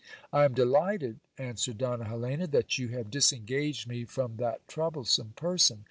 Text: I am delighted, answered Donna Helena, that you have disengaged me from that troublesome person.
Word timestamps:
I 0.33 0.45
am 0.45 0.55
delighted, 0.55 1.19
answered 1.37 1.77
Donna 1.77 2.05
Helena, 2.05 2.47
that 2.47 2.79
you 2.79 2.87
have 2.87 3.11
disengaged 3.11 3.87
me 3.87 4.03
from 4.03 4.37
that 4.37 4.67
troublesome 4.67 5.33
person. 5.35 5.79